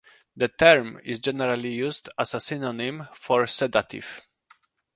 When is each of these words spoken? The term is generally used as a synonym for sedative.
The 0.35 0.47
term 0.47 0.99
is 1.03 1.19
generally 1.19 1.73
used 1.75 2.09
as 2.17 2.33
a 2.33 2.39
synonym 2.39 3.07
for 3.13 3.45
sedative. 3.45 4.21